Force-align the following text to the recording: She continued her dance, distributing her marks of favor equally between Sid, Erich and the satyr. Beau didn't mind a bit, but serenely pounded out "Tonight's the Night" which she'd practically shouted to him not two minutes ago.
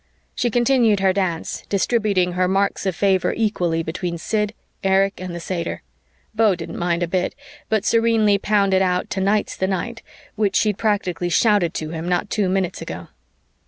She 0.33 0.49
continued 0.49 0.99
her 1.01 1.13
dance, 1.13 1.61
distributing 1.69 2.31
her 2.31 2.47
marks 2.47 2.87
of 2.87 2.95
favor 2.95 3.35
equally 3.37 3.83
between 3.83 4.17
Sid, 4.17 4.55
Erich 4.83 5.21
and 5.21 5.35
the 5.35 5.39
satyr. 5.39 5.83
Beau 6.33 6.55
didn't 6.55 6.79
mind 6.79 7.03
a 7.03 7.07
bit, 7.07 7.35
but 7.69 7.85
serenely 7.85 8.39
pounded 8.39 8.81
out 8.81 9.11
"Tonight's 9.11 9.55
the 9.55 9.67
Night" 9.67 10.01
which 10.33 10.55
she'd 10.55 10.79
practically 10.79 11.29
shouted 11.29 11.75
to 11.75 11.91
him 11.91 12.09
not 12.09 12.31
two 12.31 12.49
minutes 12.49 12.81
ago. 12.81 13.09